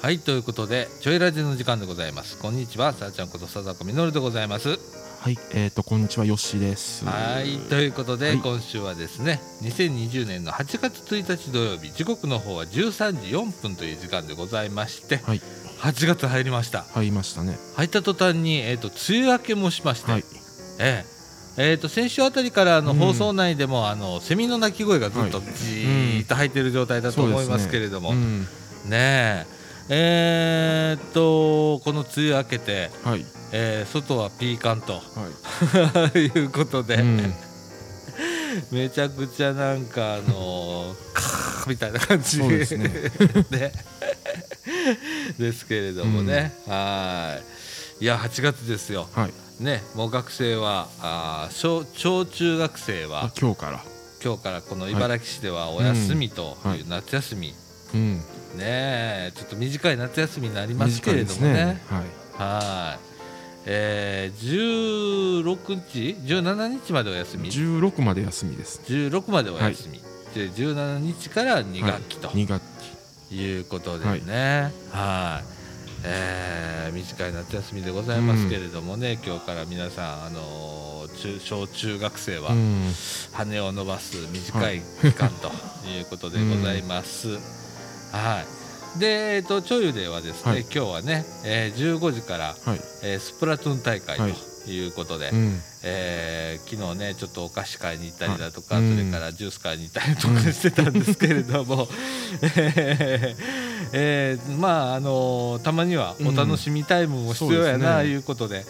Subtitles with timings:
[0.00, 2.38] はいということでちょいラジの時間でございます。
[2.38, 4.78] こんにちはさあちゃんこと貞子みのるでございます。
[5.20, 7.04] はい、えっ、とこんにちはよっしーです。
[7.04, 8.38] はいということで、はい。
[8.38, 15.42] 今週はですね2020年の8月1日土曜日時刻の方は13時4分という時間でございましてはい、
[15.80, 16.82] 8月入りました。
[16.82, 17.58] 入りましたね。
[17.74, 20.24] 入った途端に、えー、と梅雨明けもしまして、はい、
[20.78, 21.04] え
[21.56, 21.70] え。
[21.70, 22.98] えー、と先週あたりからあのうん。
[22.98, 25.46] 放送内でも、あのセミの鳴き声がずっとはい。
[25.56, 28.42] じーっと入っている状態だと思いますけれども、うん、
[28.84, 29.57] ねえ
[29.90, 35.00] えーっとこの梅雨明けて、はい、えー外はピーカンとは
[36.14, 36.18] い。
[36.40, 37.34] うことで、い、うん、
[38.70, 42.38] めちゃくちゃなんかあのー カーみたいな感じ。
[42.38, 42.88] ですね。
[43.50, 43.72] で
[45.38, 47.38] ですけれどもね、は
[48.00, 48.04] い。
[48.04, 49.08] いや8月ですよ。
[49.12, 53.84] はい、ねもう学生はあー小小中学生あは今日から、
[54.22, 56.70] 今日からこの茨城市ではお休みとうん。
[56.72, 56.80] はい。
[56.80, 57.54] いう夏休み、
[57.94, 58.22] うん、
[58.56, 61.52] ねえちょっと短い夏休みになりますけれどもね。
[61.52, 61.82] ね。
[61.88, 62.02] はい、
[62.38, 63.08] はい。
[63.70, 67.50] えー、16日？17日までお休み？
[67.50, 68.80] 十六まで休みです。
[68.86, 70.00] 16までお休み、
[70.34, 72.30] で17日から2学期と。
[72.34, 72.62] 二学
[73.30, 74.72] 期、いうことでね。
[74.90, 75.44] はい、
[76.04, 82.92] えー短い夏休みでございますけれどもね、今日から皆さん、あのー中小中学生はうん、
[83.32, 85.48] 羽を伸ばす短い期間と
[85.88, 87.28] いうことでございます。
[87.30, 87.67] はい
[88.98, 90.62] で、えっと、ちょゆではですね、はい。
[90.62, 94.34] 今日はね、えー15時から、はい、えースプラトゥーン大会はい。
[94.64, 101.88] ということで、うん、えー昨日ねちょっとお菓子買いに行ったりだとか、はいそれからジュース買いに行ったりとかしてたんですけれども、
[102.42, 103.36] えー
[103.92, 108.08] えーまああのーたまにはお楽しみタイムも必要やな、うん。
[108.10, 108.64] いうことで、うん、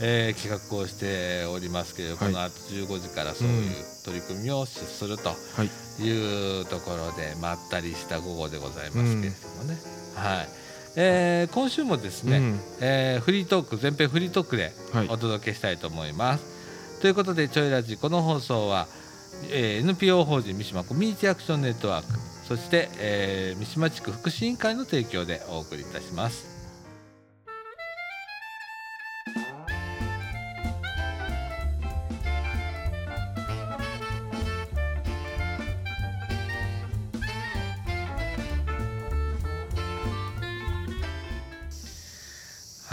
[0.00, 2.32] えー企画をしておりますけれど、はい。
[2.32, 3.72] この後15時からそういう
[4.04, 5.30] 取り組みをすると。
[5.56, 9.76] はい、いうところでまったりした午後でございますけれどもね、
[10.14, 10.48] はい。
[10.96, 12.60] えー今週もですね、うん。
[12.80, 15.08] えーフリートーク全編フリートークではい。
[15.08, 17.00] お届けしたいと思います。
[17.00, 18.86] ということでちょいラジこの放送は、
[19.50, 26.51] えー NPO 法人三島コミュニティアクションネットワークそして、えー三島地区福祉委員会の提供でお送りいたします。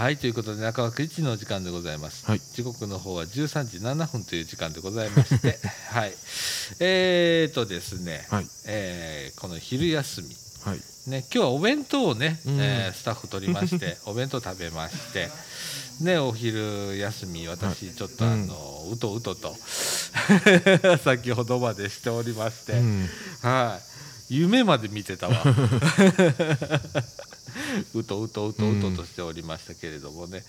[0.09, 2.39] はいということで中枠1のお時間でございます、はい。
[2.39, 5.59] 時刻の方は13時7分という時間でございまして。
[5.93, 6.13] はい。
[6.79, 10.35] えーとですね、はい、えーこの昼休み。
[10.63, 10.79] はい、
[11.11, 12.59] ね、今日はお弁当をね、うん。
[12.59, 15.29] えースタッフ取りまして お弁当食べまして、
[16.01, 19.55] ね、お昼休み私ちょっとあの、うとうとと。
[21.05, 23.09] 先ほどまでしておりまして、うん、
[23.43, 23.88] はい
[24.29, 25.43] 夢まで見てたわ。
[27.93, 30.43] うとうとうとうととしておりましたけれどもね、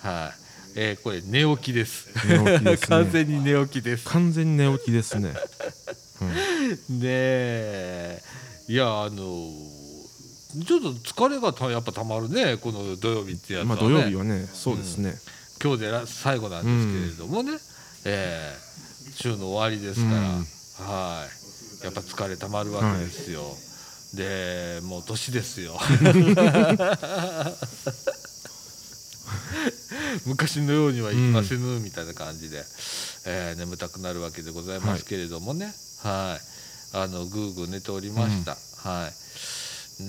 [0.00, 0.38] はい、
[0.76, 2.08] えーこれ寝起きです。
[2.26, 2.88] 寝起きですね。
[2.88, 4.04] 完全に寝起きです。
[4.04, 5.34] 完全に寝起きですね。
[6.20, 6.24] う
[6.94, 8.22] ん、ねえ。
[8.68, 9.52] いやあの
[10.66, 15.14] ちょっと疲れがたやっぱたまるねこの土曜日ってやつはね、まあ土曜日はね、そうですね。
[15.62, 17.58] 今日でら最後なんですけれどもね、
[18.04, 18.66] えー
[19.18, 20.46] 週の終わりですから、うん。
[20.78, 21.35] はい
[21.82, 23.42] やっぱ疲れたまるわけですよ、
[24.14, 25.78] でもう年ですよ。
[30.26, 32.64] 昔のようにはいきませぬみたいな感じで、
[33.26, 35.72] えー眠たくなるわけでございますけれどもね。
[36.02, 36.96] はい。
[36.96, 38.56] あのぐーぐー寝ておりました、
[38.88, 40.02] はい。
[40.04, 40.08] ね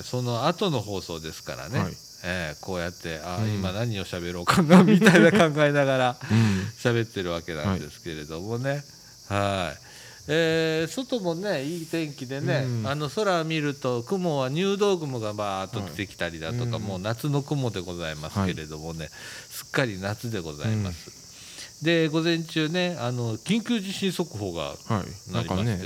[0.00, 1.92] えその後の放送ですからね、はい。
[2.24, 3.54] えーこうやってあー、うん。
[3.54, 8.82] 今何を喋ろうかなみたいな考えながらうん、喋ってるわけなんですけれどもね。
[9.28, 9.87] はい。
[10.28, 12.86] えー外もねいい天気でね、うん。
[12.86, 19.08] あの空見ると雲は入道雲がバーッと出てきたりだとか、はいもう夏の雲でございますけれどもね、
[19.48, 25.78] すっかり夏でございます、で午前中ねあの緊急地震速報がはい、なりまして、なんかね、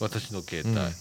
[0.00, 0.92] 私の携帯、うん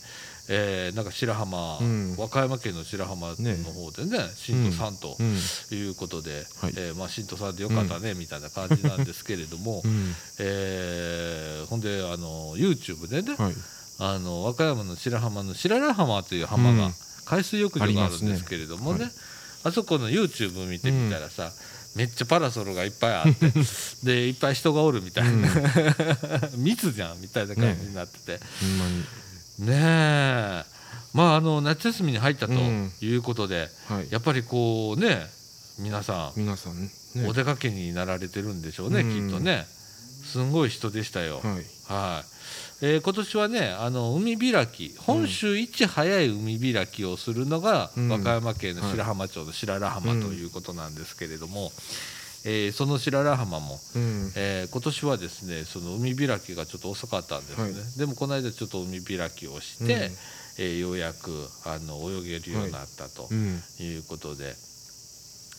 [0.53, 2.15] えーなんか白浜、うん。
[2.17, 3.35] 和歌山県の白浜の
[3.71, 6.73] 方でね震度3とうん、いうことで、はい。
[6.75, 13.53] えーまあ、震度3でよかったね、みたいな感じなんですけれども、うん、えーほんであの YouTube でね、はい、
[13.99, 16.93] あの和歌山の白浜の白良浜という浜が、うん。
[17.23, 19.09] 海水浴場があるんですけれどもね
[19.63, 21.51] あそこの YouTube 見てみたらさ、
[21.95, 23.51] めっちゃパラソルがいっぱいあって
[24.03, 25.47] でいっぱい人がおるみたいな、
[26.57, 29.03] 密じゃんみたいな感じになってて、ほんまに、
[29.59, 30.63] ねえ。
[31.13, 32.91] まああの夏休みに入ったとうん。
[33.01, 35.17] いうことで、はい、やっぱりこうね
[35.79, 36.89] 皆さん皆さんね、
[37.27, 39.29] お出かけになられてるんでしょうね、うん。
[39.29, 39.65] きっとね。
[40.23, 41.41] すんごい人でしたよ。
[41.41, 41.43] はい。
[41.91, 42.85] はい。
[42.85, 48.09] えー今年はねあの海開き本州一早い海開きをするのが、うん。
[48.09, 50.21] 和歌山県の白浜町の白良浜うん。
[50.21, 51.71] ということなんですけれども、
[52.45, 54.31] えーその白良浜も、うん。
[54.35, 57.73] えー今年はですねその海開きがちょっと遅かったんですね、はい。
[57.97, 59.89] でもこの間ちょっと海開きをして、うん。
[59.91, 63.61] えーようやくあの泳げるようになったとうん。
[63.79, 64.55] いうことで、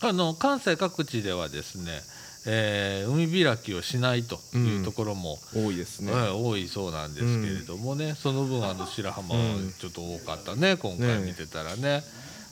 [0.01, 2.01] あの関西各地ではですね、
[2.45, 6.11] えー海開きをしないというところも、多いですね。
[6.11, 12.03] はい多いそうなんですけれどもね、その分あの白浜はうんちょっと多かったね、今回見てたらね。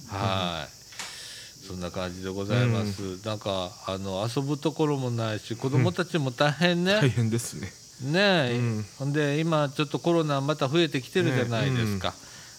[0.08, 0.81] はい、
[1.72, 7.72] そんな感じでございます、なんかあの遊ぶところもないし子供たちも大変ね、大変ですね。
[8.12, 8.20] ね
[8.56, 8.60] え、
[9.02, 9.14] うん。
[9.14, 12.14] で今ちょっとコロナまた増えてきてるじゃないですか、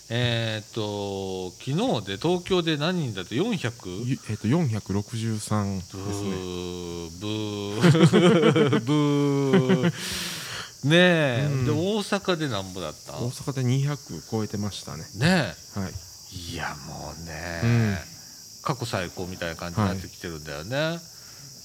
[0.08, 4.04] えーっと昨日で東京で何人だって？400?
[4.06, 8.80] ゆえっと463ですブねーブー。
[8.80, 9.92] ブー。
[10.84, 11.64] ねえ、うん。
[11.66, 13.12] で大阪でなんぼだった？
[13.18, 15.04] 大阪で200超えてましたね。
[15.16, 15.92] ねはい。
[15.92, 17.96] えいやもうね、うん
[18.62, 20.98] 過去最高みたいな感じになってきてるんだよね、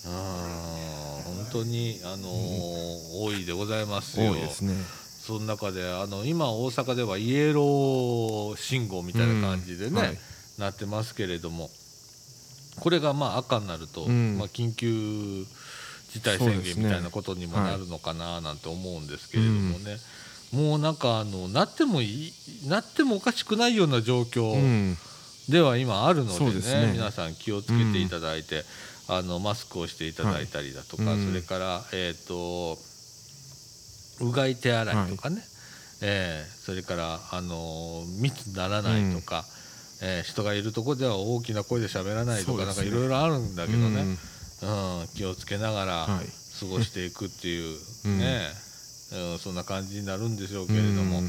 [0.06, 0.12] うん。
[1.36, 4.32] 本当にあのー多いでございますよ。
[4.32, 4.74] 多いですね。
[5.22, 9.98] その中であの今大阪ではイエロー信号みたいな感じでね、うん。
[9.98, 10.18] はい。
[10.58, 11.70] なってますけれども
[12.80, 14.38] これがまあ赤になると、うん。
[14.38, 15.46] まあ、緊急
[16.12, 19.98] 事態宣言みたいなことにもなるのかななんて思うんですけれどもね、
[20.54, 22.34] もうなんかあのなってもいい
[22.68, 24.98] なってもおかしくないような状況うん
[25.50, 26.92] では今あるのでね,、ですね。
[26.94, 28.66] 皆さん気をつけていただいて、
[29.08, 31.14] あのマスクをしていただいたりだとか、はい。
[31.16, 32.78] うんそれから、えー、と
[34.26, 35.42] うがい手洗いとかね、
[36.02, 39.46] えーそれから、あのー密にならないとか、
[40.02, 44.02] えー人がいるところでは大きな声で喋らないとか、なんかいろいろあるんだけどね、
[44.64, 45.00] うん。
[45.00, 46.26] うん気をつけながらはい。
[46.60, 48.18] 過ごしていくっていううん。
[48.18, 48.42] ね、
[49.14, 51.22] うんそんな感じになるんでしょうけれども。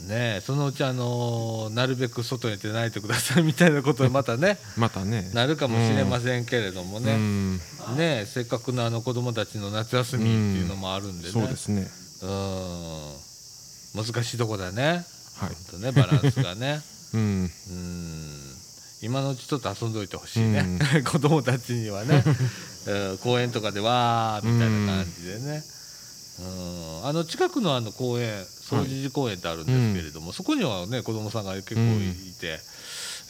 [0.00, 5.30] うんねえそのうちあのーなるべく外に出ないでくださいみたいなことにまたねまたね。
[5.32, 7.56] なるかもしれませんけれどもね、うん。
[7.96, 11.88] ねえせっかくのあの子供たちの夏休みっていうのもあるんでね、そうですね。
[12.22, 14.04] うん。
[14.04, 15.04] 難しいとこだね。
[15.36, 15.82] はい。
[15.82, 16.80] ねバランスがね。
[17.14, 17.20] うん。
[17.20, 17.50] うん。
[19.02, 22.22] 今のうちちょっと遊んどいてほしいね、う 子供たちにはね、
[22.86, 23.18] うん。
[23.18, 25.64] 公園とかでわーみたいな感じでね、
[27.02, 32.58] うん、あの近くのあの公園掃除寺公園ってあるんですけれども、そこにはね子供さんが結構いて、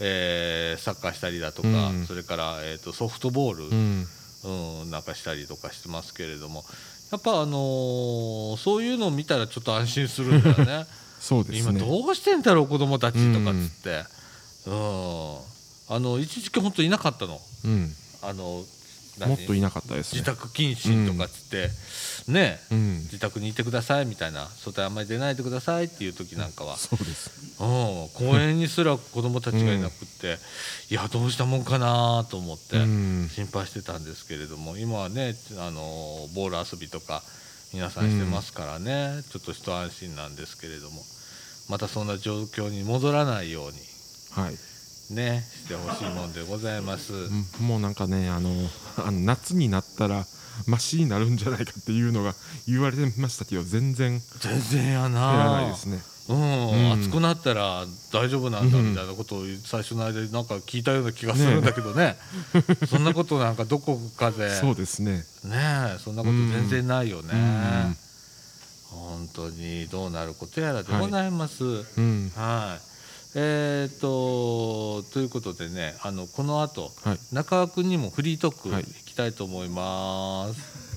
[0.00, 2.06] えーサッカーしたりだとか、うん。
[2.06, 4.06] それから、えー、とソフトボール、うん。
[4.44, 6.64] うん、なんかしたりとかしてますけれども
[7.12, 10.87] やっぱあのーそういうのを見たらちょっと安心するんだよね。
[11.20, 11.79] そうですね。
[11.79, 14.05] 今どうしてんだろう子供たちとかっつって、
[14.67, 15.37] うん。
[15.88, 17.41] あの一時期本当いなかったの。
[17.64, 17.94] うん。
[18.23, 18.64] あの
[19.19, 19.29] 何？
[19.29, 20.20] もっといなかったですね。
[20.20, 21.70] 自宅謹慎とかっつって、
[22.28, 22.98] ねうん。
[23.02, 27.30] 自宅にいてくださいみたいな外へあんまり出ないでくださいっていう時なんかは、そうです。
[27.60, 30.38] うん、公園にすら子供たちがいなくって、
[30.90, 33.28] いやどうしたもんかなと思ってうん。
[33.32, 35.80] 心配してたんですけれども今はねあの
[36.34, 37.22] ボール遊びとか
[37.72, 41.02] 皆さんしてますからね、ちょっと一安心なんですけれども
[41.68, 43.78] またそんな状況に戻らないように
[44.32, 44.54] はい。
[45.14, 47.12] ねしてほしいもんでございます。
[47.12, 47.16] う
[47.62, 47.66] ん。
[47.66, 48.50] もうなんかねあの
[48.96, 50.25] あの夏になったら
[50.66, 52.34] マシになるんじゃないかっていうのが
[52.66, 54.20] 言われてましたけど全然。
[54.40, 56.02] 全然や減ならないですね。
[56.28, 56.92] うん、うん。
[56.92, 62.16] 暑くなったら大丈夫なんだうんみたいなことを最初の間になんか聞いたような気がするんだけどね。
[62.88, 64.50] そんなことなんかどこかで。
[64.50, 65.25] そうですね。
[65.44, 67.32] ねえそんなこと全然ないよね、
[68.92, 68.99] うん。
[68.99, 71.64] 本当にどうなることやらでございます。
[71.64, 72.32] はい、うん
[73.34, 80.60] えー、とということでねあのこの後はい中川君にもフリートークはいいきたいと思います。
[80.60, 80.91] はい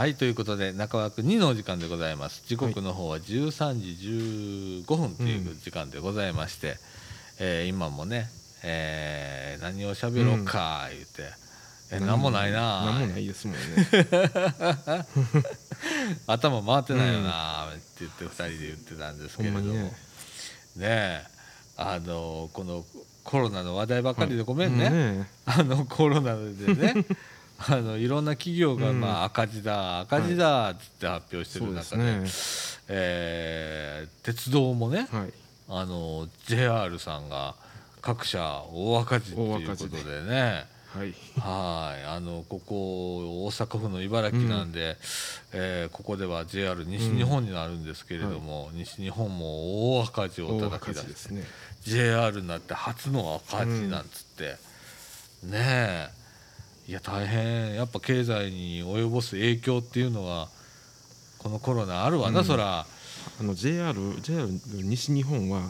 [0.00, 2.42] ということで中川君2のお時間でございます。
[2.46, 6.76] 時刻の方は13時15分という時間でございまして、
[7.38, 8.30] えー今もね、
[8.64, 11.30] えー何を喋ろうか言って、
[11.92, 12.86] え何もないな。
[12.86, 13.60] 何もないですもんね。
[16.26, 19.82] 頭回ってないよなって言って2人で言ってたんですけれども、ね。
[19.82, 19.92] ね
[20.80, 21.24] え
[21.76, 22.86] あのこの
[23.22, 27.06] コロナの話題ばっかりでごめんね、うんあのコロナでね
[27.68, 29.00] あのいろんな企業が、うん。
[29.00, 32.84] まあ、赤字だ赤字だっつって発表してる中で,、ですね。
[32.88, 35.32] えー鉄道もねはい。
[35.68, 37.54] あの JR さんが
[38.00, 40.66] 各社大赤字っていうことでね。
[40.92, 41.14] はい。
[41.38, 42.04] はい。
[42.04, 44.96] あのここ大阪府の茨城なんで、
[45.52, 51.44] えーここでは JR 西日本になるんですけれども、西日本も大赤字を大叩き出して赤字ですね。
[51.82, 54.56] JR になって初の赤字なんつって、
[55.44, 56.19] ねえ
[56.90, 57.76] いや大変。
[57.76, 60.48] やっぱ経済に及ぼす影響っていうのは
[61.38, 62.44] このコロナあるわな、うん。
[62.44, 62.84] そら、
[63.40, 65.66] あの JR, JR 西日本はうん、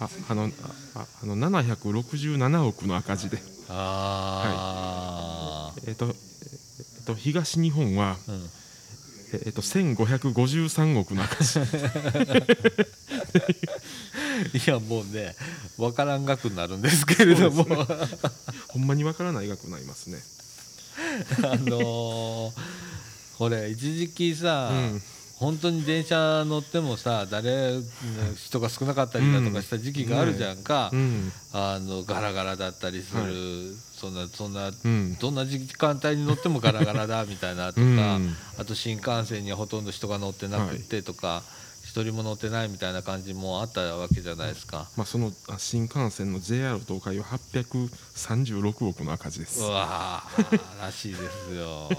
[0.00, 0.50] ああの
[0.94, 3.36] ああの767億の赤字で、
[3.68, 6.12] あえっとえっ
[7.04, 8.48] と東日本は、ー、うん。
[9.44, 11.60] えっと1553億の赤字
[14.54, 15.36] いやもうね
[15.76, 17.64] 分からん額になるんですけれども、
[18.68, 20.22] ほんまにわからない額になりますね。
[21.44, 22.52] あのー
[23.38, 25.02] これ一時期さ、うん。
[25.36, 27.72] 本当に電車乗ってもさ誰
[28.36, 31.32] 人が少なかったりだとかした時期があるじゃんか、うん。
[31.52, 33.32] あのガラガラだったりする、はい。
[33.96, 35.16] そんなそんなうん。
[35.16, 38.36] どんな時間帯に乗ってもガラガラだみたいなとか、うん。
[38.58, 41.42] あと新幹線にはほとんど人が乗ってなくてとか、
[41.92, 44.88] 一人も乗ってないみたいな感じもあったわけじゃないですか。
[44.96, 49.64] まあ、そのあ新幹線の JR 東海は836億の赤字ですう。
[49.68, 51.90] わーらしいですよ。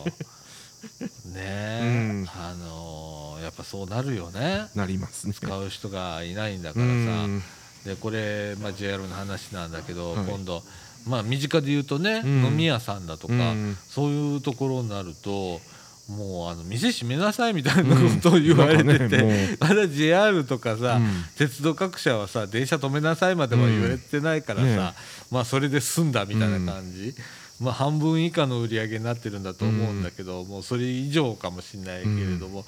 [1.31, 5.33] ねえ、うんあのーやっぱそうなるよねなりますね。
[5.33, 6.91] 使う人がいないんだうからさ、
[7.27, 7.43] ん
[7.85, 10.63] でこれ、まあ、JR の話なんだけど、はい今度、
[11.05, 15.62] まあ、身近で言うとね、うん飲み屋さんだとか、うんそういうところになると
[16.10, 19.10] もうあの店閉めなさいみたいなことを言われてて、なん。
[19.10, 21.07] かねまだ JR とかさ、うん。
[21.38, 24.93] 鉄道各社はさ電車止めなさいまでは言われてないからさ、うんね
[25.31, 27.15] まあそれで済んだみたいな感じ、
[27.62, 32.65] まあ半分以下の売り上げになってるんだと思うんだけど、もうそれ以上かもしれないけれども、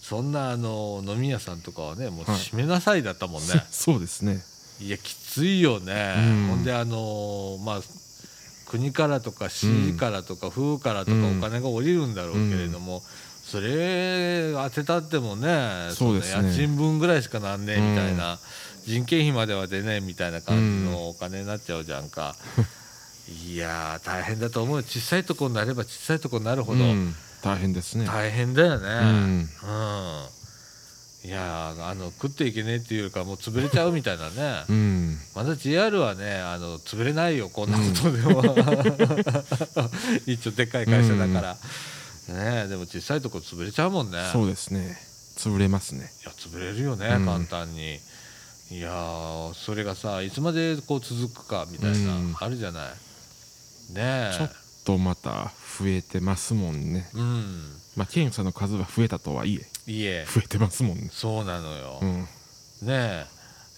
[0.00, 2.38] そんなあの飲み屋さんとかはねもうはい。
[2.38, 4.42] 閉めなさいだったもんね、そうですね。
[4.80, 6.46] い、やきついよね、うん。
[6.48, 7.80] ほんであのまあ
[8.70, 11.38] 国からとか市からとか府からとかうん。
[11.38, 13.02] お金が下りるんだろうけれども、
[13.42, 16.42] それ当てたってもねそうですね。
[16.42, 18.38] の家賃分ぐらいしかなんねえみたいな、
[18.86, 22.36] 人件費までは出ねえみたいな感じのお金になっちゃうじゃんか、
[23.44, 24.76] いやー大変だと思う。
[24.76, 26.84] よ小さいとこになれば小さいとこになるほど。
[26.84, 27.16] うん。
[27.42, 28.06] 大変ですね。
[28.06, 29.08] 大変だよね、うん。
[29.08, 30.39] うん
[31.22, 35.18] いやーあの食っていけねえっていうかもう潰れちゃうみたいなね、うん。
[35.34, 38.42] まだ JR はねあの潰れないよこんなことでも、
[40.26, 41.52] 一応でっかい会社だから、
[42.34, 44.30] ねえでも小さいとこ潰れちゃうもんね。
[44.32, 44.96] そうですね。
[45.36, 46.10] 潰れますね。
[46.22, 47.26] いや潰れるよね、うん。
[47.26, 47.98] 簡単に。
[48.70, 52.34] いやーそれがさいつまでこう続くかみたいな、うん。
[52.38, 53.94] あるじゃない。
[53.94, 54.52] ねちょっ
[54.84, 57.10] とまた増えてますもんね。
[57.14, 60.24] えうんまあ検査の数は増えたとはいえいえ。
[60.26, 61.08] 増えてますもんね。
[61.12, 62.20] そうなのよ、うん。
[62.22, 62.26] ね
[62.88, 63.26] え。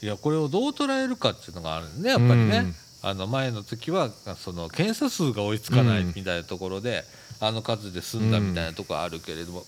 [0.02, 6.12] いやこれをどう捉えるかっていうのがあるねやっぱりね、うんあの前の時はその検査数が追いつかないうん。
[6.14, 7.02] みたいなところで、
[7.40, 9.64] あの数で済んだみたいなところあるけれども、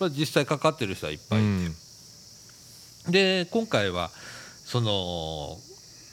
[0.00, 1.66] まあ実際かかってる人はいっぱいいて、
[3.06, 3.12] うん。
[3.12, 4.08] で今回は
[4.64, 5.58] その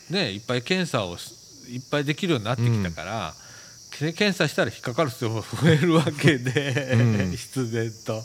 [0.10, 3.47] ねいっぱい検査をしいっぱいできるようになってきたから、け
[3.92, 7.32] 検査したら引っかかる人も増えるわけで、うん。
[7.32, 8.24] 必然と。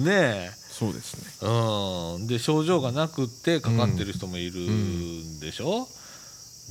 [0.00, 0.50] ねえ。
[0.56, 1.48] そうですね。
[1.48, 5.88] うん、で症状がなくってかかってる人もいるんでしょ、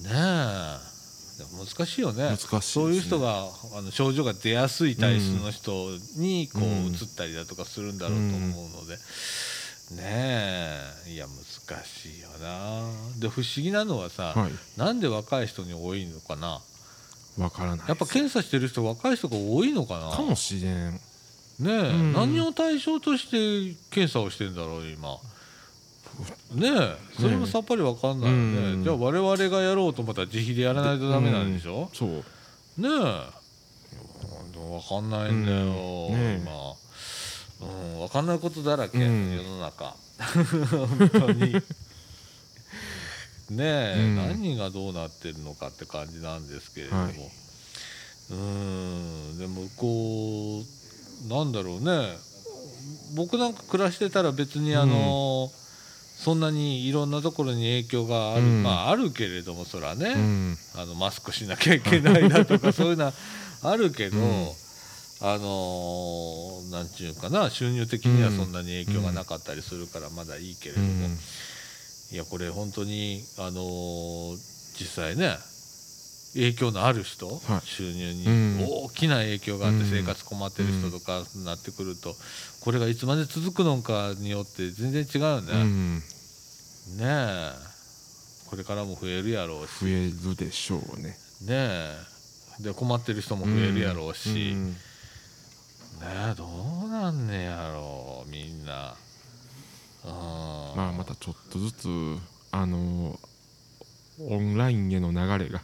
[0.03, 0.93] ねえ。
[1.38, 2.24] でも難しいよね。
[2.24, 2.62] 難しいですね。
[2.62, 5.72] そういう人があの症状が出やすい体質の人
[6.17, 6.70] にこううん。
[6.88, 8.96] 移ったりだとかするんだろうと思うので、
[9.96, 10.77] ね
[11.08, 11.13] え。
[11.13, 12.84] いや難しいよな。
[13.20, 14.51] で不思議なのはさ、はい。
[14.77, 16.60] なんで若い人に多いのかな？
[17.38, 17.88] わからない。
[17.88, 20.12] やっぱ検査してる人若い人が多いのかな？
[20.12, 20.94] かもしれん。
[20.94, 21.00] ね
[21.60, 22.13] え、ん。
[22.13, 25.18] 何を対象として検査をしてんだろう今。
[26.54, 28.84] ねえそれもさっぱり分かんないよね、うん。
[28.84, 32.10] じゃあ我々がやろうと思ったら自費でやらないとダメなんでしょ、そう。
[32.80, 33.44] ねえ。
[34.56, 36.13] 分かんないんだよ、うん。
[36.13, 36.42] ねえ。
[36.42, 36.75] 今、
[37.68, 39.36] うん、分かんないことだらけ、うん。
[39.36, 39.96] 世の中。
[40.22, 41.56] 本当に
[43.50, 44.15] ねえ、うん。
[44.15, 47.13] 何がどうなってるのかって感じなんですけれども、はい。
[48.31, 52.17] うんでもこうなんだろうね。
[53.15, 55.50] 僕なんか暮らしてたら別にあの、
[56.17, 58.63] そんなにいろんなところに影響がある、うん。
[58.63, 60.57] まああるけれどもそらね、うん。
[60.75, 63.13] あのマスクしなきゃいけないだとか そういうのは
[63.63, 64.50] あるけど、うん。
[65.21, 67.50] あのーなんちゅうかな。
[67.50, 71.19] 収入的にはそんなに影響がなかったりするからまだいいけれども、うん。
[72.12, 75.38] いやこれ本当にあのー実際ね
[76.33, 77.62] 影響のある人、はい。
[77.63, 78.57] 収入うん。
[78.57, 79.89] に大きな影響があってうん。
[79.89, 82.15] 生活困ってる人とかになってくると
[82.62, 85.51] これがいつまで続くのかによって全然違うよね。
[85.53, 85.95] うん。
[85.98, 86.01] ね
[87.01, 87.51] え。
[88.50, 89.79] これからも増えるやろうし。
[89.81, 91.10] 増えるでしょうね。
[91.10, 91.15] ね
[91.50, 92.63] え。
[92.63, 94.72] で困ってる人も増えるやろうし、うん。
[94.72, 94.77] ね
[96.31, 96.48] えど
[96.86, 98.95] うなんねやろうみんな
[100.05, 100.12] うん
[100.75, 101.88] まあまたちょっとずつ
[102.51, 103.19] あの
[104.19, 105.62] オンラインへの流れが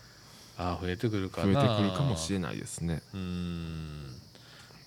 [0.58, 3.02] あ増えてくるか増えなてくるかもしれないですね。
[3.14, 4.08] うん。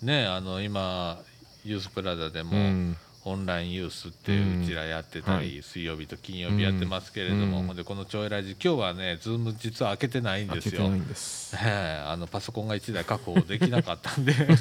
[0.02, 1.18] ねえあの今
[1.64, 2.97] ユースプラザでも、うん。
[3.25, 7.76] オンラインユースってうちらやってたり、は水曜日と金曜日やってますけれども、うん。
[7.76, 10.90] でこのちょいラジ今日はねズーム実は開けてないんですよ。
[11.54, 14.56] あのパソコンが1台確保できなかったんで 今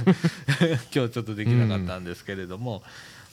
[0.86, 2.84] 日ちょっとできなかったんですけれども、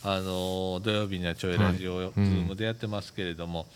[0.04, 3.66] あの土曜日にはちょいラジオをはいズームでやってますけれども、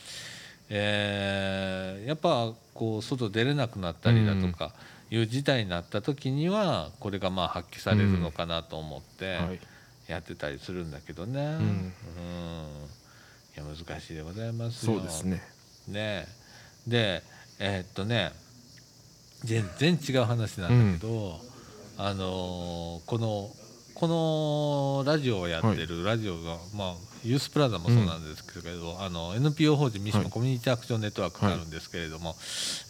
[0.68, 4.72] ええやっぱこう外出れなくなったりだとか
[5.10, 9.60] いう事態になった時にはこれがまあ発揮されるのかなと思ってはい。
[10.08, 11.64] やってたりするんだけどね、うん。
[11.64, 11.92] ん。
[13.56, 14.94] いや難しいでございますよ。
[14.94, 15.42] そうですね。
[15.88, 16.26] ね。
[16.86, 17.22] で
[17.60, 18.32] えーっとね
[19.44, 21.40] 全然違う話なんだけど、
[21.98, 23.50] あのーこの
[24.02, 30.30] このラジオをやってるラジオが、まあ、ユースプラザもそうなんですけど、あの NPO 法人三島はい。
[30.32, 32.34] コミュニティアクションネットワークがあるんですけれども、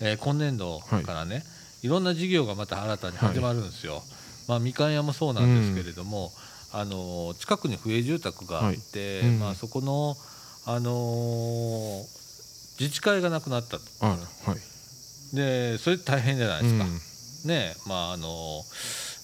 [0.01, 1.45] えー今年度からね、
[1.83, 4.03] い、ろんな事業がまた新たに始まるんですよ。
[4.49, 6.33] まあ、みかん屋もそうなんですけれども、
[6.73, 10.17] あのー近くに不営住宅があって、まあ、そこの、
[10.65, 12.05] あのー
[12.81, 13.83] 自治会がなくなったと。
[14.01, 14.17] あ
[14.47, 15.37] はい。
[15.37, 16.85] でそれ大変じゃないですか、
[17.45, 18.63] ねまああの、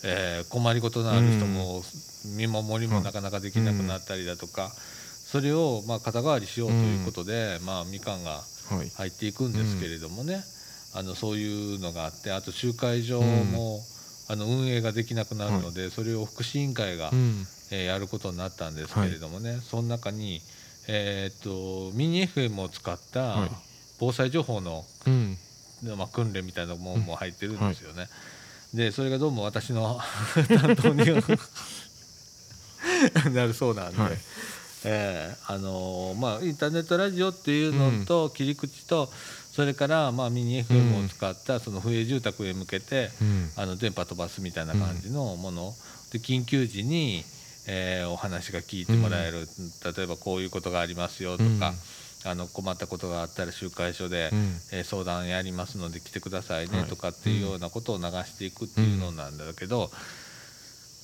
[0.04, 1.82] えー困りごとのある人も
[2.36, 4.70] 見守りもなかなかできなくなったりだとか、
[5.30, 8.90] それをまあ肩代わりしようということで、まあ、みかんがはい。
[8.96, 10.44] 入っていくんですけれどもね、
[10.94, 13.80] あのそういうのがあってあと集会所も、
[14.28, 17.46] あの運営ができなくなるので、それを福祉委員会が、うん。
[17.70, 20.40] えーやることになったんですけれどもね、その中に、
[20.86, 23.50] えーっとミニ FM を使ったはい
[24.00, 25.36] 防災情報のうん。
[25.96, 28.08] まあ、訓練みたいなもんも入ってるんですよね。
[28.74, 29.98] でそれがどうも私の
[30.60, 30.96] 担当に
[33.34, 34.18] なるそうなんで、はい。
[34.84, 39.10] えーあのーまあ、インターネットラジオっていうのと切り口と、
[39.52, 43.50] それから、まあ、ミニ FM を使ったその不営住宅へ向けて、うん。
[43.56, 45.74] あの電波飛ばすみたいな感じのもの、
[46.12, 47.24] で緊急時に、
[47.66, 49.48] えーお話が聞いてもらえる、
[49.96, 51.74] 例えばこういうことがありますよとか、
[52.24, 54.38] あの困ったことがあったら集会所で、うん
[54.72, 59.90] えー相談やりますので来てくださいねはいとかっていうようなことを流していくっていうのなんだけど、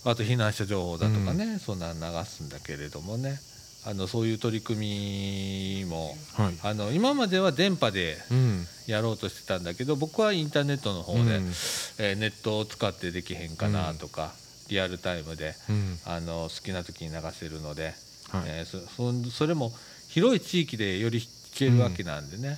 [0.04, 3.38] あと避難者情報だとかね、そんなの流すんだけれどもね
[3.86, 6.54] あのそういう取り組みもはい。
[6.62, 8.66] あの今までは電波でうん。
[8.86, 14.32] やろうとしてたんだけど僕はインターネットの方で、うんえーネットを使ってできへんかなとか、
[14.68, 15.98] リアルタイムでうん。
[16.06, 17.94] あの好きな時に流せるので、
[18.30, 18.42] はい。
[18.46, 18.80] えーそ
[19.24, 19.72] そそれも
[20.14, 22.56] 広い地域でより聞けるわけなんでね、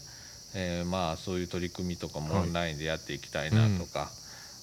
[0.54, 2.42] えーまあそういう取り組みとかもはい。
[2.48, 4.10] オンラインでやっていきたいなとか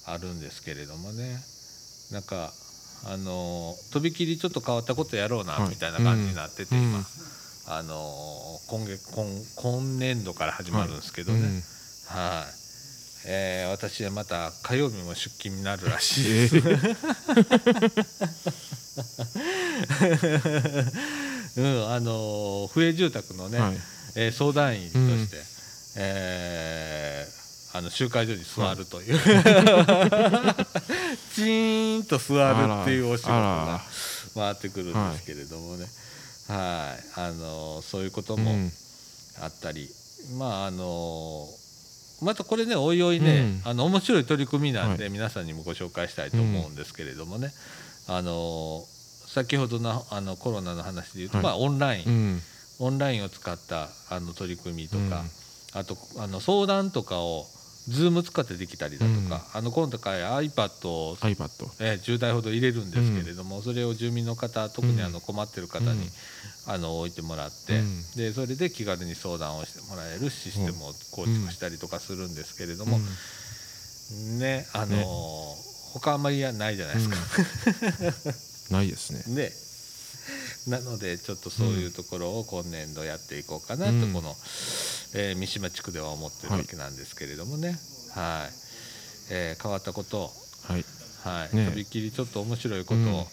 [0.06, 1.36] あるんですけれどもね、
[2.12, 2.52] なんか
[3.06, 5.70] あのーとびきりちょっと変わったことやろうなはい。
[5.70, 6.82] みたいな感じになってて、うん。
[6.82, 7.04] 今、
[7.66, 9.26] あのー今月今
[9.56, 12.46] 今年度から始まるんですけどね、うんはい、
[13.26, 16.94] えー私はまた火曜日も出勤になるらしいえー
[21.56, 23.74] うん、あのー不営住宅のね、はい。
[24.16, 25.36] えー相談員として、
[25.96, 27.34] えー
[27.76, 29.18] あの集会所に座るという、
[31.34, 33.80] チーンと座るっていうお仕事が
[34.34, 35.86] 回ってくるんですけれどもね、
[36.48, 38.72] はい、あのーそういうこともうん。
[39.42, 39.88] あったり、
[40.38, 41.54] まああのー
[42.24, 43.60] またこれねおいおいね、うん。
[43.64, 47.52] あの面白い取り組みなんで、は皆さんにもご紹介したいと思うんですけれどもね、
[48.06, 48.93] あのー
[49.34, 51.44] 先ほどのあのコロナの話でいうと、はい。
[51.44, 52.40] まあオンライン、うん。
[52.78, 55.24] オンラインを使ったあの取り組みとか、
[55.74, 55.80] うん。
[55.80, 57.44] あとあの相談とかを
[57.88, 61.48] Zoom 使ってできたりだとか、あの今回 iPad を、iPad。
[61.80, 66.72] えー10台ほど入れるんですけれども、それを住民の方特にあの困ってる方に、うん。
[66.72, 68.02] あの置いてもらって、うん。
[68.16, 73.00] でそれで気軽に相談をしてもらえるシステムを構築したりとかするんですけれども、
[74.38, 75.04] ねあのーね。
[75.94, 78.53] 他あんまりやないじゃないですか。
[78.70, 79.22] ないですね。
[79.34, 79.52] ね。
[80.68, 84.12] なのでちょっとそういうところを今年度やっていこうかなと、うん。
[84.12, 84.34] この、
[85.14, 87.78] えー三島地区では思ってるわけなんですけれどもね。
[88.14, 88.52] はい、
[89.30, 90.30] えー変わったことを、
[90.68, 90.84] はい。
[91.24, 91.56] はい。
[91.56, 93.26] ねとびきりちょっと面白いことを、うん。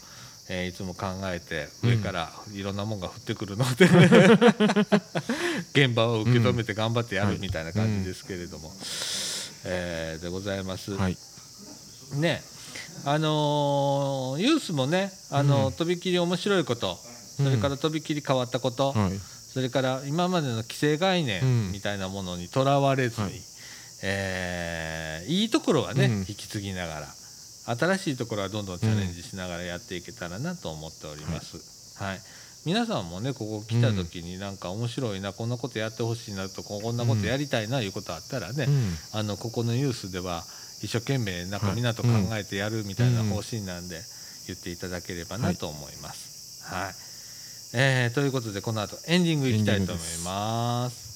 [0.49, 3.85] えーいつも考えてうん上からいろんなもんが降ってくるので、
[5.73, 8.73] 現場を受け止めて頑張ってやるみたいな感じですけれども、
[9.63, 10.91] えーでございます。
[10.95, 11.17] はい。
[12.15, 12.43] ね
[13.05, 16.97] あのーユースもね、あのとびきり面白いこと
[17.41, 19.11] それからとびきり変わったこと、はい。
[19.53, 21.71] それから今までの既成概念うん。
[21.71, 23.41] みたいなものにとらわれずに、はい。
[24.03, 26.17] えーいいところはね、うん。
[26.19, 27.07] 引き継ぎながら
[27.75, 32.01] 新しいところはどんどんチャレンジしながらやっていけたらなと思っております。
[32.01, 32.19] はい。
[32.63, 38.95] 皆さんもねここ来た時になんか面白いな、こんなことやってほしいなとかこんなことやりたいないうことあったらね、うん。
[39.13, 40.43] あのここのユースでは
[40.81, 44.01] 一生懸命なんかはいみんなと考えてやるみたいな方針なんで
[44.47, 46.65] 言っていただければなと思います。
[46.65, 46.93] はい、
[47.73, 51.10] えーということでこの後エンディングいきたいと思います。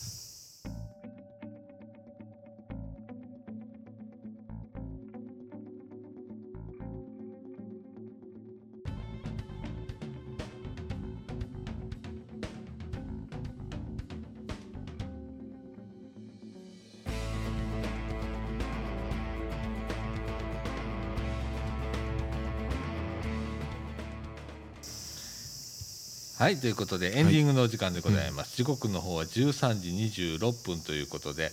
[26.37, 29.89] はいということでエンディングのお時間でございます、時刻の方は13時
[30.37, 31.49] 26分ということで、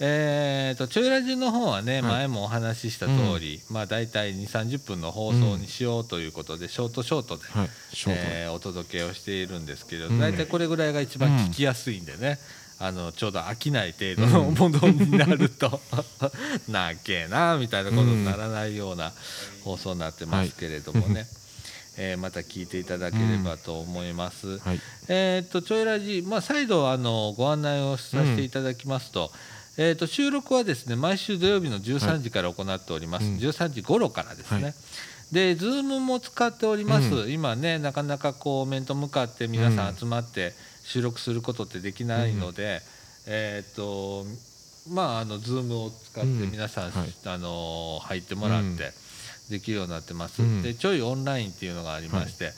[0.00, 2.02] えー、とちょいラジの方はね、はい。
[2.02, 7.68] 前もお話しした通り、まあ大体2 3 0分の放送にしようということで、ショートショートで、はい。
[8.08, 10.18] えーお届けをしているんですけど、うん。
[10.18, 12.40] 大体これぐらいが一番聞きやすいんでね、
[12.80, 15.80] あのちょうど飽きない程度のものになると、
[16.68, 19.12] なっけえなみたいなことにならないような
[19.62, 21.26] 放送になってますけれどもね、
[21.96, 24.58] えーまた聞いていただければと思います。
[24.58, 24.80] はい。
[25.08, 29.30] えーっとちょいラジ、まあ、再度あのご案内をさせていただきますと,、
[29.76, 33.36] えーっと収録はですね毎週土曜日の13時から行っております、うん。
[33.36, 34.62] 13時頃からですね。
[34.64, 34.74] はい。
[35.32, 40.52] で、ズームも使っております、う今ね、なかなかこう面と向かって皆さん集まって
[40.84, 42.82] 収録することってできないので、
[43.26, 44.26] えーっと
[44.90, 47.14] まあ、あのズームを使ってうん皆さん、はい。
[47.24, 48.92] あの入ってもらって
[49.50, 50.62] できるようになってます、うん。
[50.62, 52.52] でちょいオンラインっていうのがありまして、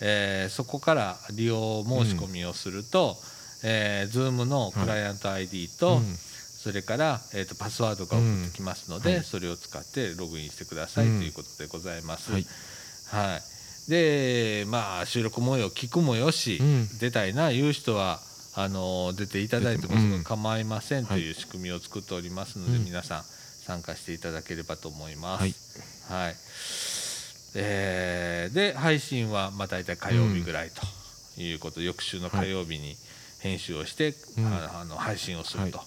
[0.00, 3.16] えーそこから利用申し込みをすると、
[3.62, 6.16] えー、Zoom のクライアント ID と、うん。
[6.60, 9.24] それから、えー、とパスワードが送ってきますので、うんはい。
[9.24, 11.18] それを使ってログインしてください、うん。
[11.18, 12.32] ということでございます。
[12.32, 12.46] はい。
[13.06, 13.90] はい。
[13.90, 16.88] でまあ収録模様聞くもよし、うん。
[16.98, 18.20] 出たいないう人は
[18.54, 21.22] あの出ていただいても構いませんとはい。
[21.22, 22.84] いう仕組みを作っておりますので、うん。
[22.84, 23.24] 皆さん
[23.70, 26.12] 参加していただければと思います。
[26.12, 26.34] はい。
[27.54, 32.96] えーで配信はまあ大体火曜日ぐらいということ、翌週の火曜日に
[33.38, 34.46] 編集をして、うん。
[34.46, 35.72] ああの配信をするはい。
[35.72, 35.80] と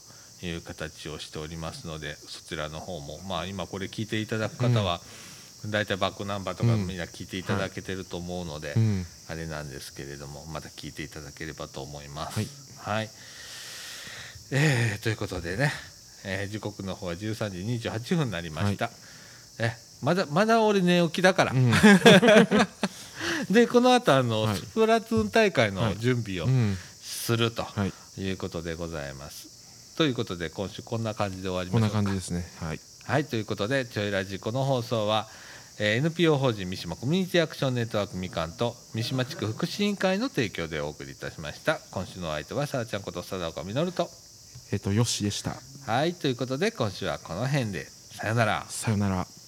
[0.45, 5.01] いう形をしておりますので、そちらの方も、まあ、今これ聞いていただく方は、
[5.69, 6.87] 大体バックナンバーとかうん。
[6.87, 9.05] みんな聞いていただけてると思うので、うん。
[9.29, 12.39] あれなんですけれどもまた聞いていただければと思います。
[12.39, 13.09] はい、はい。
[14.51, 15.71] えーということでね、
[16.25, 18.89] えー時刻の方は13時28分になりました。
[19.59, 21.71] えまだまだ俺寝起きだから、うん。
[23.49, 24.57] でこの後あの、はい。
[24.57, 25.97] スプラトゥーン大会のはい。
[25.97, 26.77] 準備をうん。
[27.01, 27.93] するとはい。
[28.21, 29.95] いうことでございます。
[29.97, 31.97] ということで今週こんな感じで終わりこんましょうか。
[31.99, 32.45] な感じですね。
[32.59, 32.79] はい。
[33.05, 35.27] はいということでちょいラジこの放送は、
[35.79, 41.79] えー NPO 法人三島コミュニティアクションネットワークみかんと三島地区福祉委員会の提供でお送りいたしました。
[41.91, 44.09] 今週のお相手はさらちゃんこと貞岡実と。
[44.71, 45.55] えっとよしでした
[45.85, 47.85] はいということで今週はこの辺で。
[47.85, 48.65] さよなら。
[48.69, 49.42] さよなら。